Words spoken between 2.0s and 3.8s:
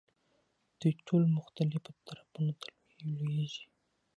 طرفونو ته لویېږي.